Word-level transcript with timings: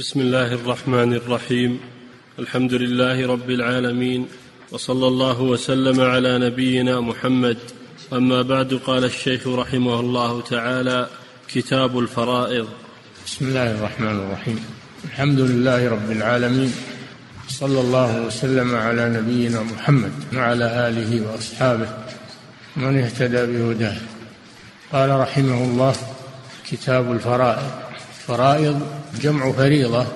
بسم 0.00 0.20
الله 0.20 0.52
الرحمن 0.52 1.14
الرحيم. 1.14 1.80
الحمد 2.38 2.74
لله 2.74 3.26
رب 3.26 3.50
العالمين 3.50 4.28
وصلى 4.72 5.06
الله 5.06 5.40
وسلم 5.40 6.00
على 6.00 6.38
نبينا 6.38 7.00
محمد. 7.00 7.58
أما 8.12 8.42
بعد 8.42 8.74
قال 8.74 9.04
الشيخ 9.04 9.46
رحمه 9.46 10.00
الله 10.00 10.42
تعالى 10.42 11.06
كتاب 11.48 11.98
الفرائض. 11.98 12.68
بسم 13.26 13.48
الله 13.48 13.70
الرحمن 13.70 14.16
الرحيم. 14.18 14.64
الحمد 15.04 15.40
لله 15.40 15.88
رب 15.88 16.10
العالمين 16.10 16.72
صلى 17.48 17.80
الله 17.80 18.26
وسلم 18.26 18.74
على 18.74 19.08
نبينا 19.08 19.62
محمد 19.62 20.12
وعلى 20.34 20.88
آله 20.88 21.10
وأصحابه 21.26 21.88
من 22.76 23.02
اهتدى 23.02 23.46
بهداه. 23.52 23.96
قال 24.92 25.10
رحمه 25.20 25.64
الله 25.64 25.94
كتاب 26.70 27.12
الفرائض. 27.12 27.89
فرائض 28.26 28.82
جمع 29.20 29.52
فريضة 29.52 30.06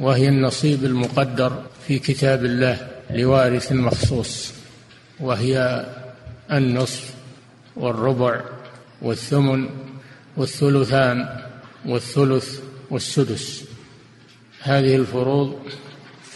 وهي 0.00 0.28
النصيب 0.28 0.84
المقدر 0.84 1.62
في 1.86 1.98
كتاب 1.98 2.44
الله 2.44 2.88
لوارث 3.10 3.72
مخصوص 3.72 4.52
وهي 5.20 5.86
النصف 6.52 7.14
والربع 7.76 8.40
والثمن 9.02 9.68
والثلثان 10.36 11.28
والثلث 11.86 12.60
والسدس. 12.90 13.64
هذه 14.62 14.96
الفروض 14.96 15.58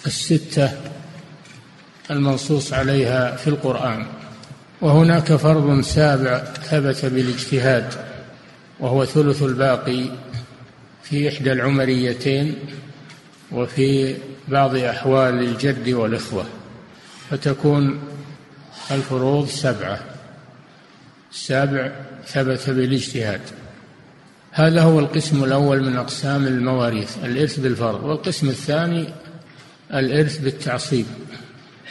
الستة 0.07 0.73
المنصوص 2.11 2.73
عليها 2.73 3.37
في 3.37 3.47
القرآن. 3.49 4.07
وهناك 4.81 5.37
فرض 5.37 5.81
سابع 5.81 6.45
ثبت 6.45 7.05
بالاجتهاد 7.05 7.93
وهو 8.81 9.05
ثلث 9.05 9.43
الباقي 9.43 10.11
في 11.05 11.29
إحدى 11.29 11.53
العمريتين 11.53 12.57
وفي 13.53 14.17
بعض 14.49 14.77
أحوال 14.77 15.39
الجد 15.39 15.89
والإخوة 15.89 16.45
فتكون 17.31 18.01
الفروض 18.91 19.47
سبعة. 19.47 20.01
السابع 21.33 21.93
ثبت 22.27 22.71
بالاجتهاد. 22.71 23.41
هذا 24.51 24.83
هو 24.83 24.99
القسم 24.99 25.45
الأول 25.45 25.83
من 25.83 25.97
أقسام 25.97 26.47
المواريث 26.47 27.25
الإرث 27.25 27.61
بالفرض 27.61 28.05
والقسم 28.05 28.49
الثاني 28.49 29.09
الإرث 29.95 30.39
بالتعصيب. 30.39 31.07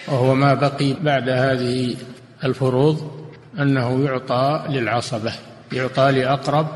وهو 0.08 0.36
ما 0.36 0.54
بقي 0.54 0.94
بعد 0.94 1.30
هذه 1.30 1.96
الفروض 2.44 3.28
أنه 3.60 4.06
يعطى 4.06 4.66
للعصبة 4.70 5.34
يعطى 5.72 6.12
لأقرب 6.12 6.68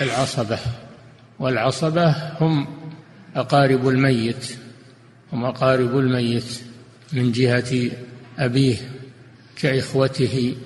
العصبة. 0.00 0.58
والعصبة 1.38 2.14
هم 2.40 2.66
أقارب 3.36 3.88
الميت 3.88 4.56
هم 5.32 5.44
أقارب 5.44 5.98
الميت 5.98 6.60
من 7.12 7.32
جهة 7.32 7.90
أبيه 8.38 8.76
كإخوته 9.60 10.56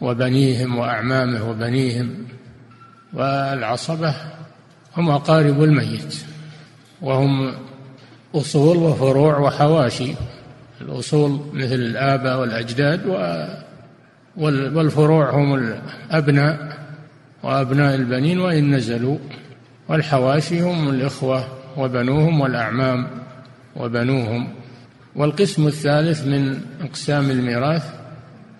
وبنيهم 0.00 0.78
وأعمامه 0.78 1.50
وبنيهم 1.50 2.26
والعصبة 3.14 4.14
هم 4.96 5.10
أقارب 5.10 5.62
الميت 5.62 6.16
وهم 7.02 7.52
أصول 8.34 8.76
وفروع 8.76 9.38
وحواشي 9.38 10.14
الأصول 10.80 11.40
مثل 11.52 11.74
الآباء 11.74 12.40
والأجداد 12.40 13.06
والفروع 14.36 15.30
هم 15.30 15.54
الأبناء 15.54 16.78
وأبناء 17.42 17.94
البنين 17.94 18.40
وإن 18.40 18.74
نزلوا 18.74 19.18
والحواشي 19.88 20.60
هم 20.60 20.88
الإخوة 20.88 21.48
وبنوهم 21.76 22.40
والأعمام 22.40 23.08
وبنوهم. 23.76 24.48
والقسم 25.16 25.66
الثالث 25.66 26.26
من 26.26 26.60
أقسام 26.80 27.30
الميراث 27.30 27.84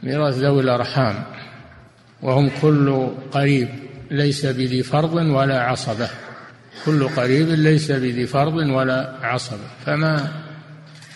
ميراث 0.02 0.34
ذوي 0.34 0.60
الأرحام. 0.60 1.14
وهم 2.22 2.50
كل 2.62 3.08
قريب 3.32 3.68
ليس 4.10 4.46
بذي 4.46 4.82
فرض 4.82 5.14
ولا 5.14 5.62
عصبة. 5.62 6.08
كل 6.84 7.08
قريب 7.08 7.48
ليس 7.48 7.92
بذي 7.92 8.26
فرض 8.26 8.54
ولا 8.54 9.14
عصبة. 9.22 9.66
فما 9.86 10.32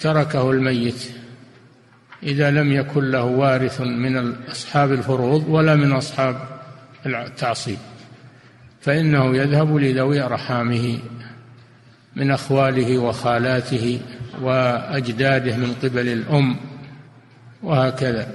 تركه 0.00 0.50
الميت 0.50 1.10
إذا 2.22 2.50
لم 2.50 2.72
يكن 2.72 3.10
له 3.10 3.25
وارث 3.25 3.81
من 3.81 4.34
أصحاب 4.50 4.92
الفروض 4.92 5.48
ولا 5.48 5.75
من 5.75 5.92
أصحاب 5.92 6.37
التعصيب. 7.06 7.78
فإنه 8.80 9.36
يذهب 9.36 9.76
لذوي 9.76 10.22
أرحامه 10.22 10.98
من 12.16 12.30
أخواله 12.30 12.98
وخالاته 12.98 14.00
وأجداده 14.42 15.56
من 15.56 15.74
قبل 15.82 16.08
الأم 16.08 16.56
وهكذا. 17.62 18.28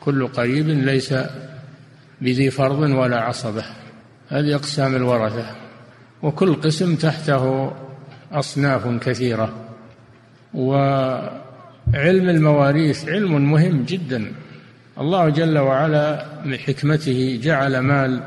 كل 0.00 0.26
قريب 0.26 0.68
ليس 0.68 1.14
بذي 2.20 2.50
فرض 2.50 2.78
ولا 2.78 3.20
عصبة. 3.20 3.64
هذه 4.28 4.54
أقسام 4.54 4.96
الورثة. 4.96 5.46
وكل 6.22 6.54
قسم 6.54 6.96
تحته 6.96 7.72
أصناف 8.32 8.86
كثيرة. 8.86 9.54
وعلم 10.54 12.28
المواريث 12.28 13.08
علم 13.08 13.52
مهم 13.52 13.84
جدا. 13.84 14.32
الله 14.98 15.28
جل 15.28 15.58
وعلا 15.58 16.26
من 16.44 16.58
حكمته 16.58 17.40
جعل 17.42 17.78
مال 17.78 18.22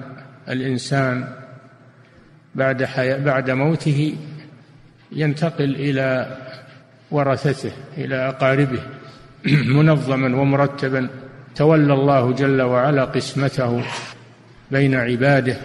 الإنسان 0.49 1.36
بعد 2.57 2.83
حياة 2.83 3.17
بعد 3.17 3.49
موته 3.51 4.15
ينتقل 5.11 5.75
إلى 5.75 6.37
ورثته 7.11 7.71
إلى 7.97 8.15
أقاربه 8.15 8.79
منظما 9.77 10.41
ومرتبا. 10.41 11.09
تولى 11.55 11.93
الله 11.93 12.31
جل 12.31 12.61
وعلا 12.61 13.03
قسمته 13.05 13.83
بين 14.71 14.95
عباده 14.95 15.55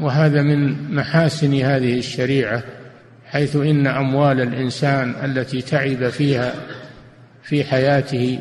وهذا 0.00 0.42
من 0.42 0.94
محاسن 0.94 1.54
هذه 1.54 1.98
الشريعة 1.98 2.62
حيث 3.26 3.56
إن 3.56 3.86
أموال 3.86 4.40
الإنسان 4.40 5.14
التي 5.24 5.62
تعب 5.62 6.08
فيها 6.08 6.54
في 7.42 7.64
حياته 7.64 8.38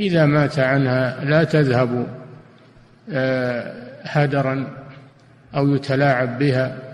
إذا 0.00 0.26
مات 0.26 0.58
عنها 0.58 1.24
لا 1.24 1.44
تذهب 1.44 2.06
آه، 3.12 3.72
هدرا 4.02 4.66
أو 5.56 5.74
يتلاعب 5.74 6.38
بها. 6.38 6.89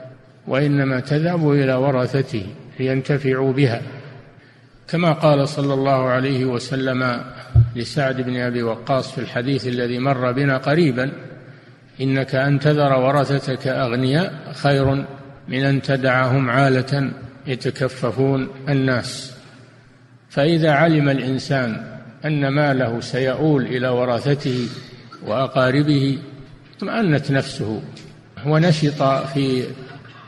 وإنما 0.47 1.01
تذهب 1.01 1.51
إلى 1.51 1.75
ورثته 1.75 2.47
لينتفعوا 2.81 3.53
بها. 3.53 3.83
كما 4.89 5.13
قال 5.13 5.49
صلى 5.49 5.75
الله 5.75 6.09
عليه 6.09 6.45
وسلم 6.45 7.21
لسعد 7.77 8.21
بن 8.21 8.37
أبي 8.37 8.63
وقاص 8.63 9.13
في 9.13 9.21
الحديث 9.21 9.67
الذي 9.67 9.99
مر 9.99 10.33
بنا 10.33 10.57
قريبا 10.57 11.13
إنك 12.01 12.35
أن 12.35 12.59
تذر 12.59 12.99
ورثتك 12.99 13.67
أغنياء 13.67 14.53
خير 14.55 15.05
من 15.49 15.65
أن 15.65 15.83
تدعهم 15.83 16.51
عالة 16.51 17.11
يتكففون 17.47 18.49
الناس. 18.69 19.37
فإذا 20.31 20.71
علم 20.71 21.09
الإنسان 21.09 21.97
أن 22.25 22.49
ماله 22.49 23.01
سيؤول 23.01 23.67
إلى 23.67 23.89
ورثته 23.89 24.69
وأقاربه 25.27 26.19
اطمأنت 26.77 27.31
نفسه 27.31 27.83
ونشط 28.47 29.03
في 29.03 29.65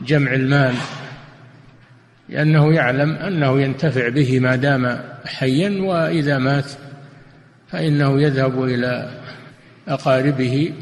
جمع 0.07 0.35
المال 0.35 0.75
لأنه 2.29 2.75
يعلم 2.75 3.13
أنه 3.13 3.61
ينتفع 3.61 4.09
به 4.09 4.41
ما 4.41 4.57
دام 4.57 5.01
حيا 5.25 5.83
وإذا 5.83 6.39
مات 6.39 6.71
فإنه 7.69 8.23
يذهب 8.23 8.65
إلى 8.65 9.11
أقاربه 9.89 10.73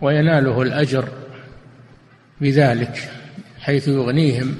ويناله 0.00 0.62
الأجر 0.62 1.08
بذلك 2.40 3.10
حيث 3.60 3.88
يغنيهم 3.88 4.54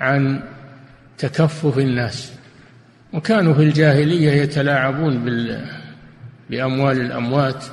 عن 0.00 0.42
تكفف 1.18 1.78
الناس. 1.78 2.32
وكانوا 3.12 3.54
في 3.54 3.62
الجاهلية 3.62 4.30
يتلاعبون 4.30 5.24
بال 5.24 5.64
بأموال 6.50 7.00
الأموات 7.00 7.64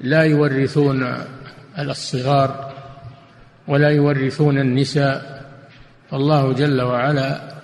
لا 0.00 0.22
يورثون 0.22 1.14
الصغار 1.78 2.69
ولا 3.70 3.88
يورثون 3.88 4.58
النساء. 4.58 5.40
الله 6.12 6.52
جل 6.52 6.80
وعلا 6.82 7.54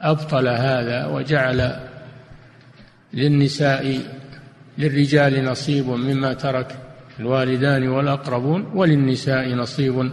أبطل 0.00 0.48
هذا 0.48 1.06
وجعل 1.06 1.76
للنساء 3.14 4.00
للرجال 4.78 5.44
نصيب 5.44 5.86
مما 5.88 6.32
ترك 6.32 6.76
الوالدان 7.20 7.88
والأقربون 7.88 8.70
وللنساء 8.74 9.54
نصيب 9.54 10.12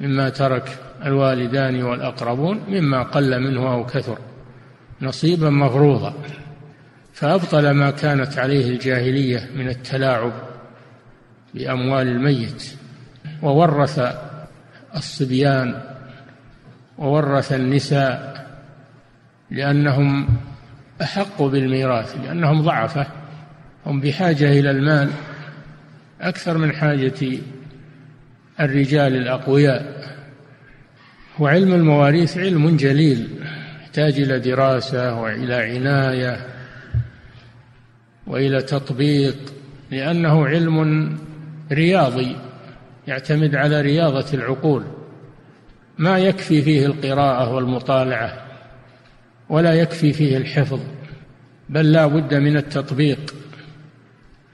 مما 0.00 0.28
ترك 0.28 0.78
الوالدان 1.04 1.82
والأقربون 1.82 2.60
مما 2.68 3.02
قل 3.02 3.40
منه 3.40 3.72
أو 3.72 3.86
كثر 3.86 4.18
نصيبا 5.02 5.50
مفروضا. 5.50 6.14
فأبطل 7.12 7.70
ما 7.70 7.90
كانت 7.90 8.38
عليه 8.38 8.70
الجاهلية 8.70 9.50
من 9.56 9.68
التلاعب 9.68 10.32
بأموال 11.54 12.08
الميت. 12.08 12.77
وورث 13.42 14.00
الصبيان 14.96 15.82
وورث 16.98 17.52
النساء 17.52 18.46
لأنهم 19.50 20.28
أحق 21.02 21.42
بالميراث 21.42 22.16
لأنهم 22.16 22.62
ضعفة 22.62 23.06
هم 23.86 24.00
بحاجة 24.00 24.52
إلى 24.52 24.70
المال 24.70 25.10
أكثر 26.20 26.58
من 26.58 26.72
حاجة 26.72 27.38
الرجال 28.60 29.16
الأقوياء. 29.16 29.98
وعلم 31.38 31.74
المواريث 31.74 32.38
علم 32.38 32.76
جليل 32.76 33.28
يحتاج 33.82 34.20
إلى 34.20 34.38
دراسة 34.38 35.14
وإلى 35.14 35.54
عناية 35.54 36.46
وإلى 38.26 38.62
تطبيق 38.62 39.36
لأنه 39.90 40.46
علم 40.46 41.18
رياضي. 41.72 42.36
يعتمد 43.08 43.54
على 43.54 43.80
رياضة 43.80 44.26
العقول 44.34 44.84
ما 45.98 46.18
يكفي 46.18 46.62
فيه 46.62 46.86
القراءة 46.86 47.54
والمطالعة 47.54 48.44
ولا 49.48 49.74
يكفي 49.74 50.12
فيه 50.12 50.36
الحفظ 50.36 50.80
بل 51.68 51.92
لا 51.92 52.06
بد 52.06 52.34
من 52.34 52.56
التطبيق 52.56 53.34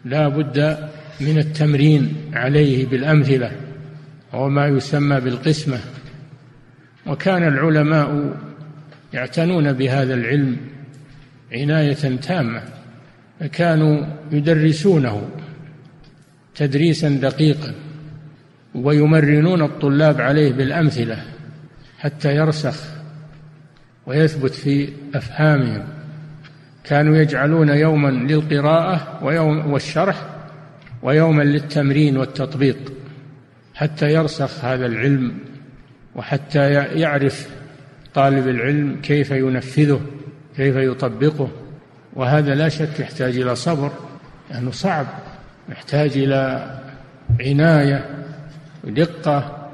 لا 0.04 0.28
بد 0.28 0.78
من 1.20 1.38
التمرين 1.38 2.14
عليه 2.32 2.86
بالأمثلة 2.86 3.52
وهو 4.32 4.48
ما 4.48 4.66
يسمى 4.66 5.20
بالقسمة. 5.20 5.78
وكان 7.06 7.48
العلماء 7.48 8.36
يعتنون 9.12 9.72
بهذا 9.72 10.14
العلم 10.14 10.56
عناية 11.52 12.16
تامة 12.16 12.62
كانوا 13.52 14.06
يدرسونه 14.32 15.28
تدريسا 16.54 17.08
دقيقا. 17.08 17.74
ويمرنون 18.74 19.62
الطلاب 19.62 20.20
عليه 20.20 20.52
بالأمثلة 20.52 21.22
حتى 21.98 22.36
يرسخ 22.36 22.80
ويثبت 24.06 24.54
في 24.54 24.88
أفهامهم. 25.14 25.84
كانوا 26.84 27.16
يجعلون 27.16 27.68
يوما 27.68 28.08
للقراءة 28.08 29.24
ويوم 29.24 29.72
والشرح 29.72 30.26
ويوما 31.02 31.42
للتمرين 31.42 32.16
والتطبيق 32.16 32.76
حتى 33.74 34.12
يرسخ 34.12 34.64
هذا 34.64 34.86
العلم 34.86 35.34
وحتى 36.16 36.72
يعرف 36.72 37.48
طالب 38.14 38.48
العلم 38.48 38.96
كيف 39.02 39.30
ينفذه 39.30 40.00
كيف 40.56 40.76
يطبقه. 40.76 41.50
وهذا 42.12 42.54
لا 42.54 42.68
شك 42.68 43.00
يحتاج 43.00 43.38
إلى 43.38 43.54
صبر 43.54 43.92
لأنه 44.50 44.70
صعب 44.70 45.06
يحتاج 45.68 46.18
إلى 46.18 46.70
عناية. 47.40 48.23
ودقة 48.86 49.68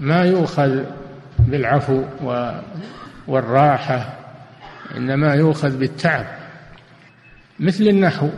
ما 0.00 0.24
يؤخذ 0.24 0.84
بالعفو 1.38 2.02
والراحة 3.28 4.14
إنما 4.96 5.34
يؤخذ 5.34 5.78
بالتعب. 5.78 6.26
مثل 7.60 7.84
النحو. 7.84 8.28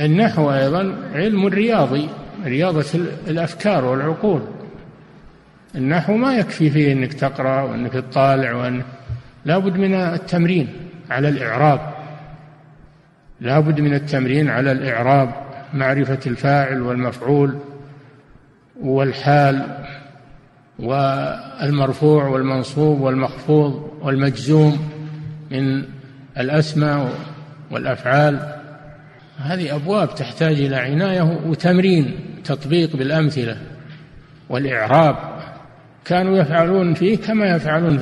النحو 0.00 0.52
أيضا 0.52 0.96
علم 1.14 1.46
رياضي 1.46 2.08
رياضة 2.44 2.86
الأفكار 3.28 3.84
والعقول. 3.84 4.42
النحو 5.74 6.16
ما 6.16 6.34
يكفي 6.34 6.70
فيه 6.70 6.92
أنك 6.92 7.14
تقرأ 7.14 7.62
وأنك 7.62 7.92
تطالع 7.92 8.52
وأن 8.52 8.82
لابد 9.44 9.76
من 9.76 9.94
التمرين 9.94 10.68
على 11.10 11.28
الإعراب. 11.28 11.80
لابد 13.40 13.80
من 13.80 13.94
التمرين 13.94 14.50
على 14.50 14.72
الإعراب 14.72 15.32
معرفة 15.74 16.18
الفاعل 16.26 16.82
والمفعول. 16.82 17.58
والحال 18.82 19.76
والمرفوع 20.78 22.28
والمنصوب 22.28 23.00
والمخفوض 23.00 23.90
والمجزوم 24.02 24.88
من 25.50 25.84
الأسماء 26.38 27.12
والأفعال. 27.70 28.56
هذه 29.38 29.74
أبواب 29.74 30.14
تحتاج 30.14 30.60
إلى 30.60 30.76
عناية 30.76 31.40
وتمرين 31.46 32.20
تطبيق 32.44 32.96
بالأمثلة 32.96 33.56
والإعراب. 34.48 35.16
كانوا 36.04 36.38
يفعلون 36.38 36.94
فيه 36.94 37.16
كما 37.16 37.56
يفعلون 37.56 37.98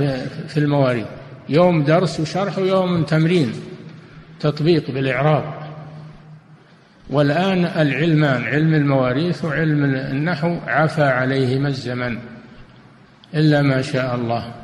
في 0.49 0.57
المواريث. 0.57 1.07
يوم 1.49 1.85
درس 1.85 2.21
وشرح 2.21 2.59
ويوم 2.59 3.03
تمرين 3.03 3.53
تطبيق 4.41 4.91
بالإعراب. 4.91 5.58
والآن 7.11 7.65
العلمان 7.65 8.45
علم 8.45 8.75
المواريث 8.75 9.45
وعلم 9.45 9.85
النحو 9.85 10.57
عفى 10.67 11.03
عليهما 11.03 11.69
الزمن 11.69 12.19
إلا 13.35 13.63
ما 13.63 13.83
شاء 13.83 14.15
الله 14.15 14.55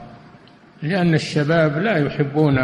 لأن 0.82 1.14
الشباب 1.14 1.79
لا 1.79 1.96
يحبون 1.96 2.58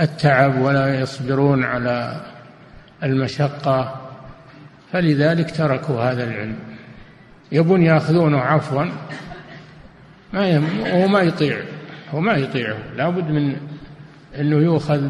التعب 0.00 0.60
ولا 0.60 1.00
يصبرون 1.00 1.64
على 1.64 2.20
المشقة 3.02 4.00
فلذلك 4.92 5.50
تركوا 5.50 6.00
هذا 6.00 6.24
العلم. 6.24 6.56
يبون 7.52 7.82
يأخذونه 7.82 8.38
عفوا 8.38 8.84
ما 10.32 10.48
يم... 10.48 10.64
هو 10.86 11.08
ما 11.08 11.20
يطيع 11.20 11.58
هو 12.14 12.20
ما 12.20 12.32
يطيعه 12.32 12.78
لابد 12.96 13.30
من 13.30 13.56
إنه 14.40 14.56
يؤخذ 14.56 15.08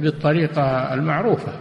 بالطريقة 0.00 0.94
المعروفة. 0.94 1.52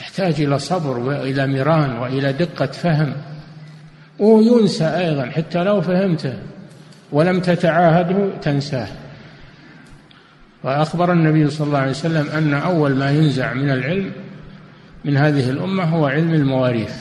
تحتاج 0.00 0.40
إلى 0.40 0.58
صبر 0.58 0.98
وإلى 0.98 1.46
مران 1.46 1.98
وإلى 1.98 2.32
دقة 2.32 2.66
فهم. 2.66 3.12
وينسى 4.18 4.84
أيضا 4.84 5.26
حتى 5.26 5.64
لو 5.64 5.80
فهمته 5.80 6.34
ولم 7.12 7.40
تتعاهده 7.40 8.28
تنساه. 8.42 8.88
وأخبر 10.64 11.12
النبي 11.12 11.50
صلى 11.50 11.66
الله 11.66 11.78
عليه 11.78 11.90
وسلم 11.90 12.28
أن 12.30 12.54
أول 12.54 12.94
ما 12.96 13.10
ينزع 13.10 13.52
من 13.52 13.70
العلم 13.70 14.12
من 15.04 15.16
هذه 15.16 15.50
الأمة 15.50 15.84
هو 15.84 16.06
علم 16.06 16.34
المواريث. 16.34 16.94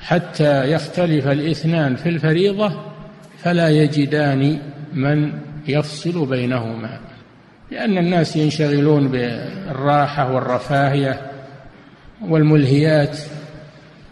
حتى 0.00 0.72
يختلف 0.72 1.26
الإثنان 1.28 1.96
في 1.96 2.08
الفريضة 2.08 2.72
فلا 3.38 3.68
يجدان 3.68 4.58
من 4.94 5.32
يفصل 5.68 6.26
بينهما. 6.26 6.98
لأن 7.70 7.98
الناس 7.98 8.36
ينشغلون 8.36 9.08
بالراحة 9.08 10.32
والرفاهية 10.32 11.33
والملهيات 12.28 13.18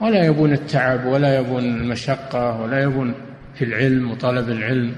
ولا 0.00 0.24
يبون 0.24 0.52
التعب 0.52 1.04
ولا 1.04 1.38
يبون 1.38 1.64
المشقة 1.64 2.60
ولا 2.60 2.82
يبون 2.82 3.14
في 3.54 3.64
العلم 3.64 4.10
وطلب 4.10 4.48
العلم. 4.48 4.94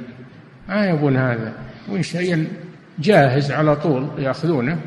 ما 0.68 0.86
يبون 0.86 1.16
هذا. 1.16 1.52
يبون 1.88 2.02
شيئا 2.02 2.46
جاهز 2.98 3.52
على 3.52 3.76
طول 3.76 4.08
يأخذونه. 4.18 4.78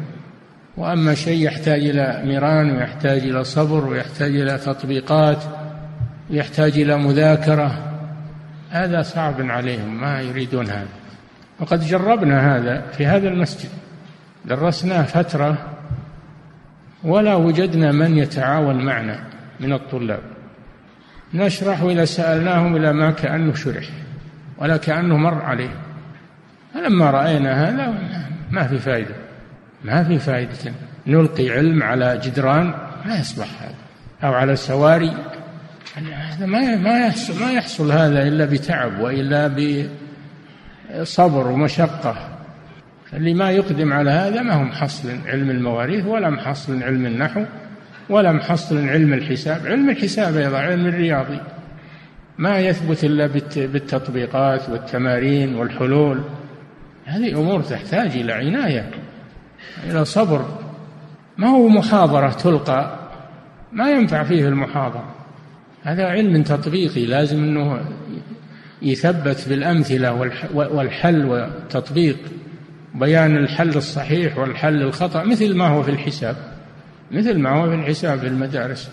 وأما 0.77 1.15
شيء 1.15 1.45
يحتاج 1.45 1.79
إلى 1.87 2.21
ميران 2.25 2.77
ويحتاج 2.77 3.19
إلى 3.19 3.43
صبر 3.43 3.85
ويحتاج 3.85 4.35
إلى 4.35 4.57
تطبيقات 4.57 5.43
ويحتاج 6.29 6.79
إلى 6.79 6.97
مذاكرة 6.97 7.83
هذا 8.69 9.01
صعب 9.01 9.41
عليهم 9.41 10.01
ما 10.01 10.21
يريدون 10.21 10.67
هذا. 10.67 10.87
وقد 11.59 11.81
جربنا 11.81 12.57
هذا 12.57 12.83
في 12.97 13.05
هذا 13.05 13.27
المسجد. 13.27 13.69
درسناه 14.45 15.03
فترة 15.03 15.57
ولا 17.07 17.35
وجدنا 17.35 17.91
من 17.91 18.17
يتعاون 18.17 18.85
معنا 18.85 19.19
من 19.59 19.73
الطلاب. 19.73 20.19
نشرح 21.33 21.83
وإذا 21.83 22.05
سألناهم 22.05 22.75
إلى 22.75 22.93
ما 22.93 23.11
كأنه 23.11 23.53
شرح 23.53 23.89
ولا 24.57 24.77
كأنه 24.77 25.17
مر 25.17 25.41
عليه. 25.41 25.69
فلما 26.73 27.11
رأينا 27.11 27.69
هذا 27.69 27.93
ما 28.51 28.67
في 28.67 28.77
فائدة 28.77 29.15
ما 29.83 30.03
في 30.03 30.19
فائدة 30.19 30.73
نلقي 31.07 31.49
علم 31.49 31.83
على 31.83 32.21
جدران 32.23 32.73
ما 33.05 33.19
يصلح 33.19 33.47
هذا 33.61 33.75
أو 34.23 34.33
على 34.33 34.55
سواري. 34.55 35.13
هذا 35.95 36.45
ما 36.45 36.75
ما 36.75 37.07
يحصل 37.07 37.39
ما 37.39 37.51
يحصل 37.51 37.91
هذا 37.91 38.27
إلا 38.27 38.45
بتعب 38.45 38.99
وإلا 38.99 39.47
بصبر 41.01 41.47
ومشقة. 41.47 42.36
اللي 43.13 43.33
ما 43.33 43.51
يقدم 43.51 43.93
على 43.93 44.09
هذا 44.09 44.41
ما 44.41 44.53
هو 44.53 44.63
محصل 44.63 45.09
علم 45.25 45.49
المواريث 45.49 46.05
ولا 46.05 46.29
محصل 46.29 46.83
علم 46.83 47.05
النحو 47.05 47.43
ولا 48.09 48.31
محصل 48.31 48.89
علم 48.89 49.13
الحساب. 49.13 49.67
علم 49.67 49.89
الحساب 49.89 50.37
أيضا 50.37 50.57
علم 50.57 50.85
الرياضي. 50.85 51.39
ما 52.37 52.59
يثبت 52.59 53.03
إلا 53.03 53.27
بالتطبيقات 53.55 54.69
والتمارين 54.69 55.55
والحلول. 55.55 56.21
هذه 57.05 57.39
أمور 57.39 57.61
تحتاج 57.61 58.11
إلى 58.11 58.33
عناية 58.33 58.91
إلى 59.89 60.05
صبر. 60.05 60.45
ما 61.37 61.47
هو 61.47 61.67
محاضرة 61.67 62.29
تلقى؟ 62.29 62.99
ما 63.71 63.91
ينفع 63.91 64.23
فيه 64.23 64.47
المحاضرة. 64.47 65.15
هذا 65.83 66.05
علم 66.05 66.43
تطبيقي 66.43 67.05
لازم 67.05 67.43
أنه 67.43 67.79
يثبت 68.81 69.45
بالأمثلة 69.49 70.31
والحل 70.53 71.25
والتطبيق. 71.25 72.17
بيان 72.99 73.37
الحل 73.37 73.69
الصحيح 73.69 74.37
والحل 74.37 74.81
الخطأ 74.81 75.23
مثل 75.23 75.55
ما 75.55 75.67
هو 75.67 75.83
في 75.83 75.91
الحساب 75.91 76.35
مثل 77.11 77.39
ما 77.39 77.49
هو 77.49 77.69
في 77.69 77.75
الحساب 77.75 78.19
في 78.19 78.27
المدارس. 78.27 78.91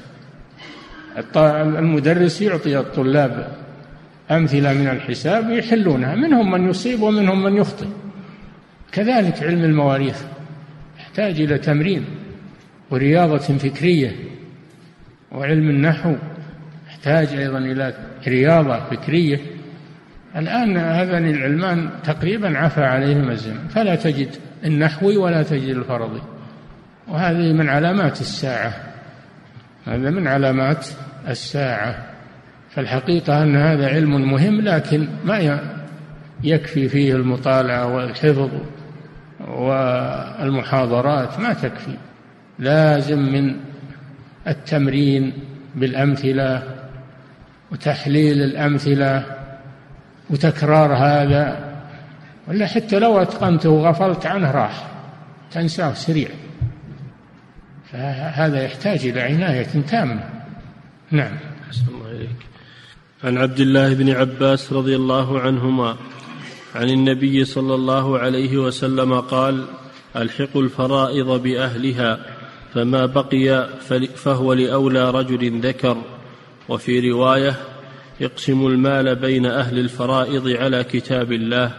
المدرس 1.79 2.43
يعطي 2.43 2.79
الطلاب 2.79 3.57
أمثلة 4.31 4.73
من 4.73 4.89
الحساب 4.89 5.51
يحلونها 5.51 6.15
منهم 6.15 6.51
من 6.51 6.71
يصيب 6.71 7.03
ومنهم 7.03 7.43
من 7.43 7.57
يخطئ. 7.57 7.87
كذلك 8.93 9.43
علم 9.43 9.65
المواريث 9.65 10.23
يحتاج 10.99 11.41
إلى 11.41 11.59
تمرين 11.59 12.05
ورياضة 12.91 13.39
فكرية 13.39 14.13
وعلم 15.33 15.71
النحو 15.71 16.15
يحتاج 16.87 17.29
أيضا 17.29 17.59
إلى 17.59 17.95
رياضة 18.29 18.81
فكرية. 18.91 19.41
الآن 20.37 20.77
هذان 20.77 21.31
العلمان 21.31 21.91
تقريبا 22.05 22.59
عفى 22.59 22.85
عليهما 22.85 23.33
الزمن 23.33 23.69
فلا 23.69 23.95
تجد 23.95 24.29
النحوي 24.65 25.17
ولا 25.17 25.43
تجد 25.43 25.77
الفرضي. 25.77 26.23
وهذه 27.09 27.53
من 27.53 27.69
علامات 27.69 28.21
الساعة. 28.21 28.73
هذا 29.87 30.11
من 30.11 30.27
علامات 30.27 30.87
الساعة. 31.29 32.07
فالحقيقة 32.71 33.43
أن 33.43 33.57
هذا 33.57 33.89
علم 33.89 34.33
مهم 34.33 34.61
لكن 34.61 35.09
ما 35.25 35.61
يكفي 36.45 36.89
فيه 36.89 37.15
المطالعة 37.15 37.95
والحفظ 37.95 38.51
والمحاضرات 39.49 41.41
ما 41.41 41.53
تكفي. 41.53 41.97
لازم 42.59 43.19
من 43.19 43.57
التمرين 44.49 45.33
بالأمثلة 45.75 46.63
وتحليل 47.73 48.43
الأمثلة 48.43 49.44
وتكرار 50.31 50.95
هذا. 50.95 51.75
ولا 52.49 52.67
حتى 52.67 52.99
لو 52.99 53.23
أتقنته 53.23 53.71
وغفلت 53.71 54.27
عنه 54.27 54.51
راح 54.51 54.91
تنساه 55.51 55.95
سريع. 55.95 56.29
فهذا 57.93 58.63
يحتاج 58.63 59.07
إلى 59.07 59.21
عناية 59.21 59.69
تامة. 59.89 60.31
نعم. 61.11 61.33
أحسن 61.67 61.87
الله 61.89 62.11
إليك. 62.11 62.47
عن 63.25 63.39
عبد 63.39 63.61
الله 63.61 63.95
بن 63.95 64.11
عباس 64.11 64.73
رضي 64.73 64.97
الله 64.97 65.41
عنهما 65.41 65.97
عن 66.75 66.91
النبي 66.91 67.45
صلى 67.45 67.75
الله 67.75 68.19
عليه 68.19 68.57
وسلم 68.57 69.21
قال 69.21 69.65
الحقوا 70.17 70.63
الفرائض 70.63 71.43
بأهلها 71.43 72.19
فما 72.75 73.07
بقي 73.07 73.69
فهو 74.17 74.53
لأولى 74.53 75.11
رجل 75.11 75.61
ذكر. 75.61 75.97
وفي 76.69 77.11
رواية 77.11 77.57
اقسموا 78.21 78.71
المال 78.71 79.17
بين 79.17 79.47
أهل 79.47 79.79
الفرائض 79.79 80.49
على 80.49 80.85
كتاب 80.85 81.33
الله 81.33 81.73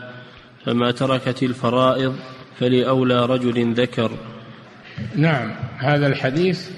فما 0.65 0.91
تركت 0.91 1.43
الفرائض 1.43 2.15
فلأولى 2.59 3.25
رجل 3.25 3.73
ذكر. 3.73 4.11
نعم 5.15 5.51
هذا 5.77 6.07
الحديث 6.07 6.69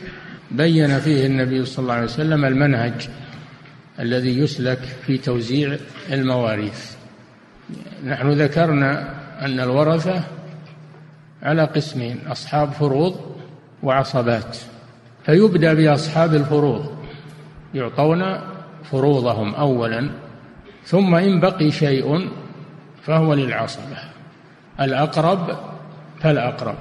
بين 0.51 0.99
فيه 0.99 1.25
النبي 1.25 1.65
صلى 1.65 1.83
الله 1.83 1.93
عليه 1.93 2.05
وسلم 2.05 2.45
المنهج 2.45 3.09
الذي 3.99 4.39
يسلك 4.39 4.79
في 4.79 5.17
توزيع 5.17 5.77
المواريث. 6.11 6.91
نحن 8.05 8.29
ذكرنا 8.29 9.13
أن 9.45 9.59
الورثة 9.59 10.23
على 11.43 11.65
قسمين 11.65 12.19
أصحاب 12.27 12.71
فروض 12.71 13.15
وعصبات. 13.83 14.57
فيبدأ 15.25 15.73
بأصحاب 15.73 16.33
الفروض 16.35 16.97
يعطون 17.73 18.23
فروضهم 18.91 19.55
أولا 19.55 20.09
ثم 20.85 21.15
إن 21.15 21.39
بقي 21.39 21.71
شيء 21.71 22.29
فهو 23.03 23.33
للعصبة 23.33 23.97
الأقرب 24.79 25.57
فالأقرب 26.19 26.75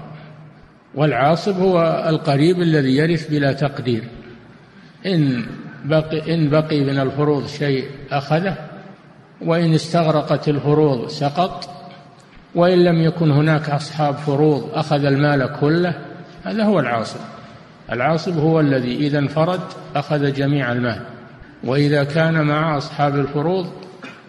والعاصب 0.95 1.61
هو 1.61 2.05
القريب 2.09 2.63
الذي 2.63 2.97
يرث 2.97 3.31
بلا 3.31 3.53
تقدير. 3.53 4.05
إن 5.07 5.47
بقي 5.85 6.35
إن 6.35 6.51
بقي 6.51 6.81
من 6.81 6.99
الفروض 6.99 7.47
شيء 7.47 7.85
أخذه 8.11 8.57
وإن 9.41 9.75
استغرقت 9.75 10.49
الفروض 10.49 11.09
سقط 11.09 11.71
وإن 12.55 12.85
لم 12.85 13.03
يكن 13.03 13.31
هناك 13.31 13.71
أصحاب 13.71 14.15
فروض 14.15 14.71
أخذ 14.75 15.05
المال 15.05 15.57
كله 15.61 15.95
هذا 16.45 16.65
هو 16.65 16.81
العاصب 16.81 17.21
العاصب 17.93 18.39
هو 18.39 18.61
الذي 18.61 18.97
إذا 18.97 19.19
انفرد 19.19 19.61
أخذ 19.97 20.33
جميع 20.33 20.73
المال. 20.73 21.01
وإذا 21.65 22.05
كان 22.05 22.47
مع 22.47 22.79
أصحاب 22.79 23.17
الفروض 23.17 23.67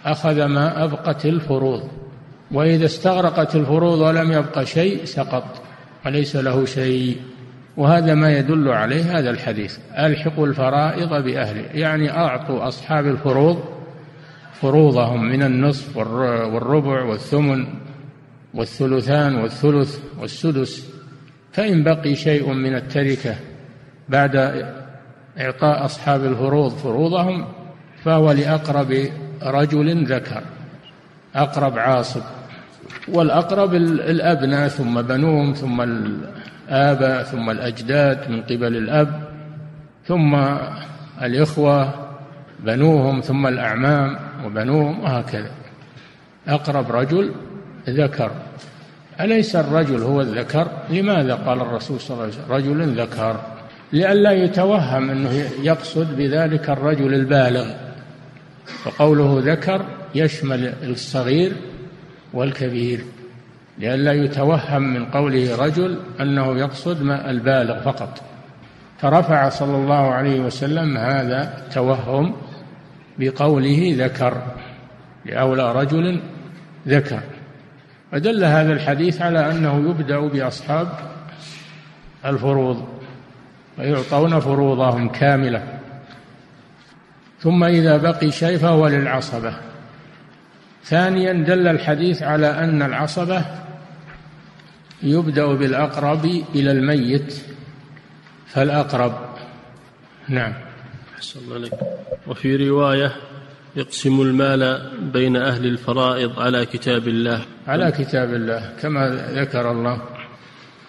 أخذ 0.06 0.46
ما 0.46 0.84
أبقت 0.84 1.26
الفروض 1.26 1.90
وإذا 2.52 2.86
استغرقت 2.86 3.56
الفروض 3.56 4.00
ولم 4.00 4.32
يبق 4.32 4.64
شيء 4.64 5.06
سقط 5.06 5.44
وليس 6.06 6.36
له 6.36 6.66
شيء؟ 6.66 7.18
وهذا 7.78 8.14
ما 8.16 8.38
يدل 8.38 8.70
عليه 8.70 9.20
هذا 9.20 9.30
الحديث 9.30 9.78
ألحقوا 9.98 10.48
الفرائض 10.48 11.24
بأهله 11.24 11.66
يعني 11.74 12.12
أعطوا 12.12 12.68
أصحاب 12.68 13.08
الفروض 13.08 13.64
فروضهم 14.62 15.24
من 15.30 15.44
النصف 15.44 15.98
والربع 15.98 17.04
والثمن 17.04 17.68
والثلثان 18.54 19.36
والثلث 19.36 20.00
والسدس 20.20 20.88
فإن 21.52 21.84
بقي 21.84 22.16
شيء 22.16 22.54
من 22.54 22.76
التركة 22.76 23.36
بعد 24.10 24.66
إعطاء 25.40 25.86
أصحاب 25.86 26.26
الفروض. 26.26 26.72
فروضهم 26.72 27.46
فهو 28.04 28.32
لأقرب 28.32 29.10
رجل 29.44 30.06
ذكر 30.06 30.42
أقرب 31.36 31.80
عاصب 31.80 32.22
والأقرب 33.08 33.74
الأبناء 33.74 34.68
ثم 34.68 35.02
بنوهم 35.02 35.54
ثم 35.54 35.82
الآباء 35.82 37.24
ثم 37.24 37.50
الأجداد 37.50 38.32
من 38.32 38.42
قبل 38.42 38.78
الأب 38.78 39.22
ثم 40.06 40.36
الإخوة 41.22 41.94
بنوهم 42.60 43.22
ثم 43.22 43.48
الأعمام 43.48 44.18
وبنوهم 44.46 45.00
وهكذا. 45.00 45.52
أقرب 46.48 46.92
رجل 46.92 47.32
ذكر. 47.90 48.32
أليس 49.20 49.56
الرجل 49.56 50.02
هو 50.02 50.22
الذكر؟ 50.22 50.68
لماذا 50.90 51.36
قال 51.36 51.62
الرسول 51.62 52.00
صلى 52.00 52.14
الله 52.14 52.24
عليه 52.24 52.34
وسلم؟ 52.34 52.52
رجل 52.52 53.02
ذكر. 53.02 53.57
لئلا 53.94 54.32
يتوهم 54.32 55.10
أنه 55.10 55.32
يقصد 55.62 56.18
بذلك 56.18 56.70
الرجل 56.70 57.14
البالغ. 57.14 57.74
وقوله 58.86 59.54
ذكر 59.54 59.86
يشمل 60.16 60.74
الصغير 60.84 61.52
والكبير 62.34 63.02
لئلا 63.78 64.14
يتوهم 64.14 64.82
من 64.82 65.06
قوله 65.06 65.56
رجل 65.56 66.00
أنه 66.20 66.58
يقصد 66.58 67.02
ما 67.02 67.30
البالغ 67.32 67.82
فقط. 67.82 68.22
فرفع 68.98 69.50
صلى 69.50 69.78
الله 69.78 70.12
عليه 70.12 70.40
وسلم 70.40 70.98
هذا 70.98 71.58
التوهم 71.58 72.36
بقوله 73.20 73.96
ذكر 73.98 74.42
لأولى 75.26 75.72
رجل 75.72 76.20
ذكر. 76.88 77.20
فدل 78.12 78.44
هذا 78.44 78.74
الحديث 78.74 79.22
على 79.22 79.52
أنه 79.52 79.90
يبدأ 79.90 80.20
بأصحاب 80.20 80.88
الفروض. 82.26 82.97
ويعطون 83.80 84.40
فروضهم 84.40 85.10
كاملة. 85.10 85.80
ثم 87.40 87.64
إذا 87.64 87.98
بقي 87.98 88.32
شيء 88.32 88.58
فهو 88.58 88.88
للعصبة. 88.88 89.58
ثانيا 90.84 91.34
دل 91.34 91.68
الحديث 91.68 92.24
على 92.24 92.48
أن 92.48 92.82
العصبة 92.82 93.46
يبدأ 95.04 95.46
بالأقرب 95.46 96.26
إلى 96.56 96.72
الميت 96.72 97.42
فالأقرب. 98.48 99.14
نعم. 100.28 100.54
أحسن 101.16 101.40
الله 101.40 101.70
وفي 102.28 102.70
رواية 102.70 103.12
يقسم 103.76 104.22
المال 104.22 104.92
بين 105.14 105.36
أهل 105.36 105.66
الفرائض 105.66 106.40
على 106.40 106.66
كتاب 106.66 107.08
الله. 107.08 107.42
على 107.68 107.92
كتاب 107.92 108.34
الله 108.34 108.74
كما 108.82 109.10
ذكر 109.34 109.72
الله 109.72 110.02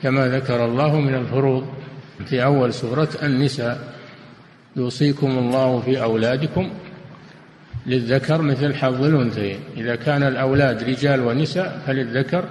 كما 0.03 0.29
ذكر 0.29 0.65
الله 0.65 1.01
من 1.01 1.15
الفروض. 1.15 1.67
في 2.27 2.45
أول 2.45 2.75
سورة 2.75 3.09
النساء 3.23 3.95
يوصيكم 4.77 5.39
الله 5.39 5.81
في 5.81 6.03
أولادكم 6.03 6.71
للذكر 7.87 8.43
مثل 8.43 8.75
حظ 8.75 9.05
الأنثيين. 9.05 9.59
إذا 9.77 9.97
كان 9.97 10.23
الأولاد 10.23 10.83
رجال 10.83 11.21
ونساء 11.21 11.83
فللذكر 11.87 12.45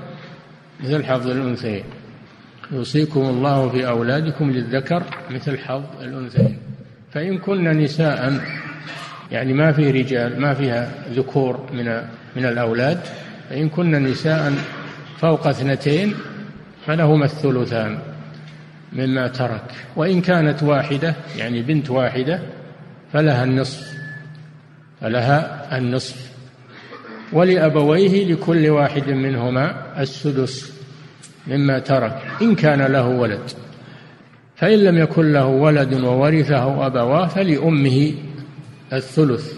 مثل 0.83 1.05
حظ 1.05 1.27
الأنثيين. 1.27 1.83
يوصيكم 2.71 3.19
الله 3.21 3.69
في 3.69 3.87
أولادكم 3.87 4.51
للذكر 4.51 5.03
مثل 5.29 5.57
حظ 5.57 5.83
الأنثيين. 6.01 6.57
فإن 7.11 7.37
كن 7.37 7.63
نساء 7.63 8.39
يعني 9.31 9.53
ما 9.53 9.71
في 9.71 9.91
رجال 9.91 10.41
ما 10.41 10.53
فيها 10.53 10.91
ذكور 11.11 11.69
من 11.73 11.85
من 12.35 12.45
الأولاد 12.45 12.99
فإن 13.49 13.69
كن 13.69 13.91
نساء 13.91 14.53
فوق 15.17 15.47
اثنتين 15.47 16.13
فلهما 16.85 17.25
الثلثان. 17.25 17.99
مما 18.93 19.27
ترك. 19.27 19.71
وإن 19.95 20.21
كانت 20.21 20.63
واحدة 20.63 21.15
يعني 21.37 21.61
بنت 21.61 21.89
واحدة 21.89 22.41
فلها 23.13 23.43
النصف 23.43 23.93
فلها 25.01 25.77
النصف. 25.77 26.31
ولأبويه 27.33 28.33
لكل 28.33 28.69
واحد 28.69 29.09
منهما 29.09 29.93
السدس 30.01 30.73
مما 31.47 31.79
ترك 31.79 32.21
إن 32.41 32.55
كان 32.55 32.81
له 32.81 33.07
ولد. 33.07 33.51
فإن 34.55 34.79
لم 34.79 34.97
يكن 34.97 35.33
له 35.33 35.45
ولد 35.45 35.93
وورثه 35.93 36.85
أبواه 36.85 37.27
فلأمه 37.27 38.13
الثلث. 38.93 39.53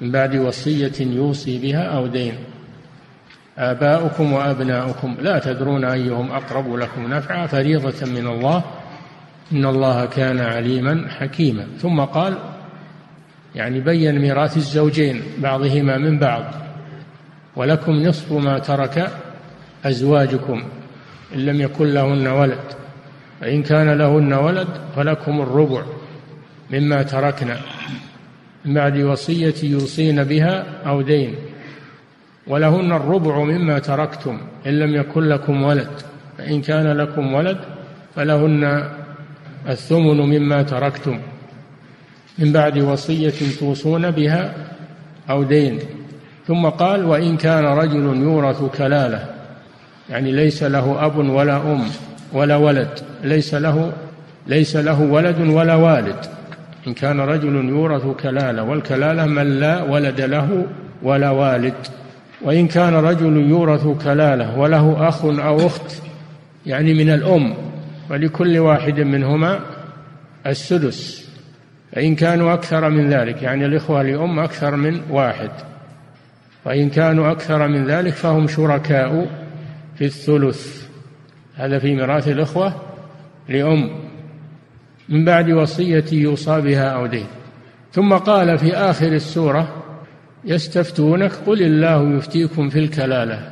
من 0.00 0.10
بعد 0.10 0.36
وصية 0.36 0.92
يوصي 1.00 1.58
بها 1.58 1.82
أو 1.82 2.06
دين. 2.06 2.34
آباؤكم 3.58 4.32
وأبناؤكم. 4.32 5.16
لا 5.20 5.38
تدرون 5.38 5.84
أيهم 5.84 6.30
أقرب 6.30 6.74
لكم 6.74 7.14
نفعا. 7.14 7.46
فريضة 7.46 8.06
من 8.06 8.26
الله. 8.26 8.64
إن 9.52 9.64
الله 9.64 10.06
كان 10.06 10.40
عليما 10.40 11.08
حكيما. 11.08 11.66
ثم 11.78 12.00
قال 12.00 12.38
يعني 13.54 13.80
بين 13.80 14.18
ميراث 14.18 14.56
الزوجين 14.56 15.22
بعضهما 15.38 15.98
من 15.98 16.18
بعض. 16.18 16.44
ولكم 17.56 17.92
نصف 17.92 18.32
ما 18.32 18.58
ترك 18.58 19.10
أزواجكم 19.84 20.62
إن 21.34 21.38
لم 21.38 21.60
يكن 21.60 21.86
لهن 21.86 22.26
ولد. 22.26 22.64
فإن 23.40 23.62
كان 23.62 23.98
لهن 23.98 24.32
ولد 24.32 24.68
فلكم 24.96 25.40
الربع 25.40 25.82
مما 26.70 27.02
تركنا. 27.02 27.56
من 28.64 28.74
بعد 28.74 28.98
وصية 28.98 29.54
يوصين 29.62 30.24
بها 30.24 30.64
أو 30.86 31.02
دين. 31.02 31.34
ولهن 32.46 32.92
الربع 32.92 33.38
مما 33.38 33.78
تركتم 33.78 34.38
إن 34.66 34.78
لم 34.78 34.94
يكن 34.94 35.22
لكم 35.22 35.62
ولد 35.62 35.90
فإن 36.38 36.62
كان 36.62 36.92
لكم 36.92 37.34
ولد 37.34 37.58
فلهن 38.16 38.90
الثمن 39.68 40.16
مما 40.16 40.62
تركتم. 40.62 41.18
من 42.38 42.52
بعد 42.52 42.78
وصية 42.78 43.34
توصون 43.60 44.10
بها 44.10 44.54
أو 45.30 45.42
دين. 45.42 45.78
ثم 46.46 46.66
قال 46.66 47.04
وإن 47.04 47.36
كان 47.36 47.64
رجل 47.64 48.22
يورث 48.22 48.62
كلالة 48.62 49.24
يعني 50.10 50.32
ليس 50.32 50.62
له 50.62 51.06
أب 51.06 51.16
ولا 51.16 51.56
أم 51.56 51.82
ولا 52.32 52.56
ولد 52.56 52.88
ليس 53.24 53.54
له 53.54 53.92
ليس 54.46 54.76
له 54.76 55.00
ولد 55.00 55.40
ولا 55.40 55.74
والد. 55.74 56.24
إن 56.86 56.94
كان 56.94 57.20
رجل 57.20 57.68
يورث 57.68 58.06
كلالة 58.22 58.62
والكلالة 58.62 59.26
من 59.26 59.60
لا 59.60 59.82
ولد 59.82 60.20
له 60.20 60.66
ولا 61.02 61.30
والد. 61.30 61.99
وإن 62.42 62.68
كان 62.68 62.94
رجل 62.94 63.36
يورث 63.50 63.86
كلالة 64.04 64.58
وله 64.58 65.08
أخ 65.08 65.24
أو 65.24 65.66
أخت 65.66 66.02
يعني 66.66 66.94
من 66.94 67.10
الأم 67.10 67.54
ولكل 68.10 68.58
واحد 68.58 69.00
منهما 69.00 69.60
السدس 70.46 71.30
فإن 71.92 72.14
كانوا 72.14 72.54
أكثر 72.54 72.90
من 72.90 73.10
ذلك 73.10 73.42
يعني 73.42 73.66
الإخوة 73.66 74.02
لأم 74.02 74.38
أكثر 74.38 74.76
من 74.76 75.00
واحد. 75.10 75.50
وإن 76.64 76.90
كانوا 76.90 77.32
أكثر 77.32 77.68
من 77.68 77.86
ذلك 77.86 78.12
فهم 78.12 78.48
شركاء 78.48 79.26
في 79.96 80.04
الثلث. 80.04 80.86
هذا 81.56 81.78
في 81.78 81.94
ميراث 81.94 82.28
الإخوة 82.28 82.74
لأم. 83.48 83.90
من 85.08 85.24
بعد 85.24 85.50
وصية 85.50 86.04
يوصى 86.12 86.60
بها 86.60 86.88
أو 86.88 87.06
دين 87.06 87.26
ثم 87.92 88.14
قال 88.14 88.58
في 88.58 88.76
آخر 88.76 89.06
السورة 89.06 89.79
يستفتونك 90.44 91.32
قل 91.32 91.62
الله 91.62 92.16
يفتيكم 92.16 92.68
في 92.68 92.78
الكلالة. 92.78 93.48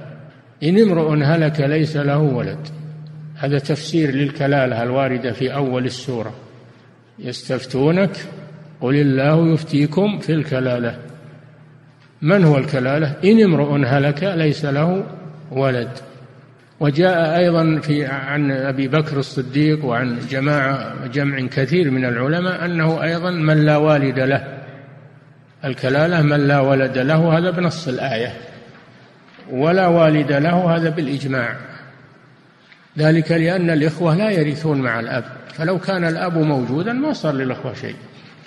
إن 0.63 0.79
امرؤ 0.79 1.23
هلك 1.23 1.61
ليس 1.61 1.97
له 1.97 2.19
ولد. 2.19 2.59
هذا 3.37 3.59
تفسير 3.59 4.11
للكلالة 4.11 4.83
الواردة 4.83 5.33
في 5.33 5.55
أول 5.55 5.85
السورة. 5.85 6.35
يستفتونك 7.19 8.17
قل 8.81 8.95
الله 8.95 9.53
يفتيكم 9.53 10.19
في 10.19 10.33
الكلالة. 10.33 10.99
من 12.23 12.45
هو 12.45 12.59
الكلالة؟ 12.59 13.15
إن 13.25 13.43
امرؤ 13.43 13.85
هلك 13.87 14.25
ليس 14.25 14.65
له 14.65 15.05
ولد. 15.51 15.91
وجاء 16.81 17.39
أيضا 17.39 17.81
في 17.81 18.07
عن 18.07 18.51
أبي 18.51 18.89
بكر 18.89 19.19
الصديق 19.19 19.85
وعن 19.85 20.19
جماعة 20.31 21.07
جمع 21.07 21.47
كثير 21.47 21.91
من 21.91 22.05
العلماء 22.05 22.65
أنه 22.65 23.03
أيضا 23.03 23.31
من 23.31 23.65
لا 23.65 23.77
والد 23.77 24.19
له. 24.19 24.58
الكلالة 25.65 26.23
من 26.23 26.49
لا 26.49 26.61
ولد 26.61 26.99
له 26.99 27.39
هذا 27.39 27.51
بنص 27.51 27.89
الآية 27.89 28.33
ولا 29.51 29.87
والد 29.87 30.33
له 30.33 30.77
هذا 30.77 30.91
بالإجماع. 30.91 31.57
ذلك 32.99 33.33
لأن 33.33 33.71
الإخوة 33.71 34.15
لا 34.17 34.31
يرثون 34.31 34.81
مع 34.81 35.01
الأب 35.01 35.25
فلو 35.55 35.79
كان 35.79 36.05
الأب 36.05 36.39
موجودا 36.39 36.93
ما 36.93 37.13
صار 37.13 37.35
للأخوة 37.35 37.75
شيء. 37.75 37.97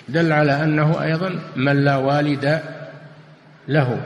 دل 0.08 0.32
على 0.32 0.64
أنه 0.64 1.02
أيضا 1.02 1.38
من 1.56 1.84
لا 1.84 1.96
والد 1.96 2.60
له. 3.68 4.00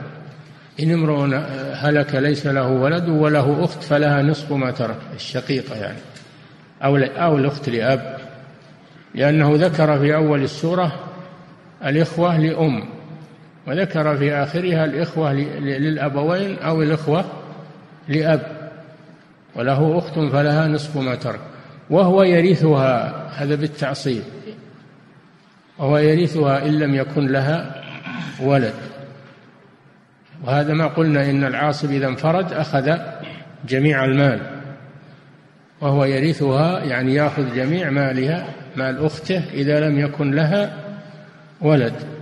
إن 0.79 0.91
امرؤ 0.91 1.35
هلك 1.73 2.15
ليس 2.15 2.47
له 2.47 2.67
ولد 2.67 3.09
وله 3.09 3.63
أخت 3.63 3.83
فلها 3.83 4.21
نصف 4.21 4.51
ما 4.51 4.71
ترك 4.71 4.97
الشقيقة 5.15 5.75
يعني 5.75 5.97
أو 6.83 6.97
أو 6.97 7.37
الأخت 7.37 7.69
لأب. 7.69 8.17
لأنه 9.15 9.55
ذكر 9.55 9.99
في 9.99 10.15
أول 10.15 10.43
السورة 10.43 10.99
الإخوة 11.85 12.37
لأم. 12.37 12.96
وذكر 13.67 14.17
في 14.17 14.33
آخرها 14.33 14.85
الإخوة 14.85 15.33
للأبوين 15.33 16.59
أو 16.59 16.81
الإخوة 16.81 17.25
لأب 18.07 18.41
وله 19.55 19.97
أخت 19.97 20.19
فلها 20.19 20.67
نصف 20.67 20.97
ما 20.97 21.15
ترك 21.15 21.39
وهو 21.89 22.23
يرثها 22.23 23.13
هذا 23.35 23.55
بالتعصيب 23.55 24.23
وهو 25.77 25.97
يرثها 25.97 26.65
إن 26.65 26.79
لم 26.79 26.95
يكن 26.95 27.27
لها 27.27 27.83
ولد. 28.41 28.73
وهذا 30.43 30.73
ما 30.73 30.87
قلنا 30.87 31.29
إن 31.29 31.43
العاصب 31.43 31.91
إذا 31.91 32.07
انفرد 32.07 32.53
أخذ 32.53 32.97
جميع 33.67 34.05
المال 34.05 34.39
وهو 35.81 36.05
يرثها 36.05 36.83
يعني 36.83 37.13
يأخذ 37.13 37.55
جميع 37.55 37.89
مالها 37.89 38.47
مال 38.75 39.05
أخته 39.05 39.43
إذا 39.53 39.79
لم 39.79 39.99
يكن 39.99 40.31
لها 40.31 40.73
ولد. 41.61 42.16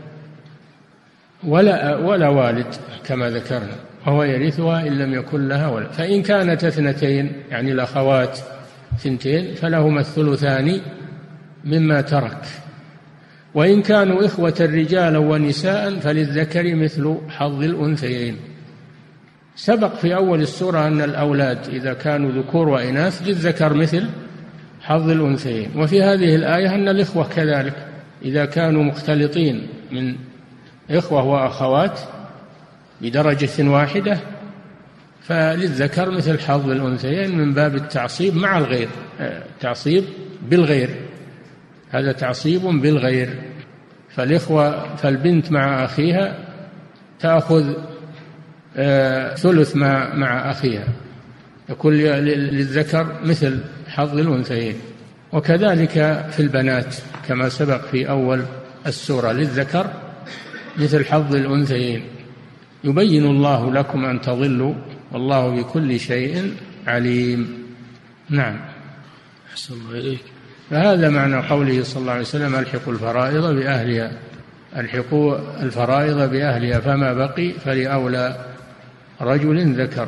ولا 1.48 1.96
ولا 1.96 2.30
والد 2.30 2.76
كما 3.06 3.30
ذكرنا 3.30 3.76
وهو 4.08 4.24
يرثها 4.24 4.88
إن 4.88 4.98
لم 4.98 5.14
يكن 5.14 5.48
لها 5.48 5.68
ولد. 5.68 5.92
فإن 5.92 6.22
كانت 6.22 6.64
اثنتين 6.64 7.32
يعني 7.52 7.72
الأخوات 7.72 8.40
ثنتين 9.00 9.56
فلهما 9.56 10.00
الثلثان 10.00 10.82
مما 11.66 12.02
ترك. 12.02 12.42
وإن 13.54 13.82
كانوا 13.82 14.26
إخوة 14.26 14.56
رجالا 14.62 15.18
ونساء 15.18 16.00
فللذكر 16.00 16.76
مثل 16.76 17.18
حظ 17.30 17.64
الأنثيين. 17.64 18.38
سبق 19.56 19.96
في 19.96 20.16
أول 20.16 20.42
السورة 20.42 20.88
أن 20.88 21.02
الأولاد 21.02 21.58
إذا 21.68 21.94
كانوا 21.94 22.32
ذكور 22.32 22.70
وإناث 22.70 23.22
للذكر 23.28 23.74
مثل 23.74 24.06
حظ 24.82 25.10
الأنثيين. 25.10 25.70
وفي 25.76 26.04
هذه 26.04 26.36
الآية 26.36 26.76
أن 26.76 26.90
الإخوة 26.90 27.28
كذلك 27.36 27.76
إذا 28.26 28.46
كانوا 28.46 28.84
مختلطين 28.84 29.68
من 29.92 30.16
إخوة 30.90 31.24
وأخوات 31.24 32.00
بدرجة 33.02 33.70
واحدة 33.70 34.18
فللذكر 35.22 36.12
مثل 36.12 36.40
حظ 36.40 36.70
الأنثيين 36.70 37.38
من 37.38 37.54
باب 37.54 37.76
التعصيب 37.76 38.36
مع 38.36 38.58
الغير 38.58 38.90
تعصيب 39.60 40.04
بالغير. 40.50 40.90
هذا 41.92 42.12
تعصيب 42.12 42.62
بالغير. 42.62 43.36
فالإخوة 44.10 44.96
فالبنت 44.96 45.52
مع 45.52 45.86
أخيها 45.86 46.38
تأخذ 47.20 47.74
آه، 48.78 49.36
ثلث 49.36 49.76
ما 49.76 50.16
مع 50.16 50.52
أخيها. 50.52 50.88
يكون 51.70 51.94
للذكر 51.94 53.08
مثل 53.24 53.60
حظ 53.88 54.18
الأنثيين. 54.18 54.76
وكذلك 55.34 56.26
في 56.32 56.40
البنات 56.40 56.96
كما 57.28 57.50
سبق 57.50 57.82
في 57.82 58.10
أول 58.10 58.46
السورة 58.88 59.32
للذكر 59.32 59.88
مثل 60.78 61.06
حظ 61.06 61.36
الأنثيين. 61.36 62.04
يبين 62.84 63.26
الله 63.26 63.72
لكم 63.74 64.06
أن 64.06 64.22
تضلوا 64.22 64.74
والله 65.12 65.50
بكل 65.50 66.00
شيء 66.00 66.54
عليم. 66.88 67.64
نعم. 68.30 68.60
أحسن 69.52 69.74
الله 69.74 70.00
إليك. 70.00 70.24
فهذا 70.70 71.10
معنى 71.10 71.36
قوله 71.36 71.84
صلى 71.84 72.02
الله 72.02 72.12
عليه 72.12 72.22
وسلم 72.22 72.56
ألحقوا 72.56 72.94
الفرائض 72.94 73.46
بأهلها. 73.56 74.12
ألحقوا 74.78 75.38
الفرائض 75.64 76.30
بأهلها 76.30 76.80
فما 76.80 77.14
بقي 77.14 77.52
فلأولى 77.52 78.46
رجل 79.22 79.82
ذكر. 79.82 80.08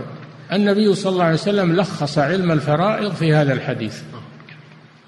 النبي 0.54 0.96
صلى 0.96 1.12
الله 1.12 1.24
عليه 1.24 1.34
وسلم 1.34 1.76
لخص 1.76 2.18
علم 2.18 2.52
الفرائض 2.52 3.12
في 3.12 3.34
هذا 3.34 3.54
الحديث. 3.54 4.02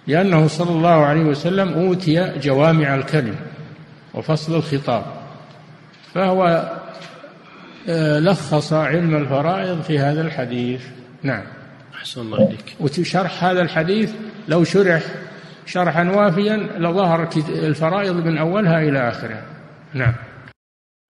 لأنه 0.08 0.48
صلى 0.48 0.72
الله 0.72 1.06
عليه 1.06 1.22
وسلم 1.22 1.69
أوتي 1.69 2.32
جوامع 2.39 2.95
الكلم 2.95 3.36
وفصل 4.13 4.56
الخطاب. 4.56 5.18
فهو 6.13 6.72
آه، 7.89 8.19
لخص 8.19 8.74
علم 8.74 9.15
الفرائض 9.15 9.82
في 9.82 10.00
هذا 10.00 10.22
الحديث. 10.22 10.82
نعم. 11.24 11.43
أحسن 11.95 12.22
الله 12.22 12.38
إليك. 12.38 12.76
وشرح 12.80 13.43
هذا 13.43 13.62
الحديث 13.62 14.12
لو 14.48 14.63
شرح 14.63 15.02
شرحا 15.65 16.10
وافيا 16.10 16.58
لظهر 16.78 17.30
الفرائض 17.50 18.26
من 18.26 18.38
أولها 18.38 18.80
إلى 18.80 19.10
آخرها. 19.10 19.43
نعم. 19.93 20.13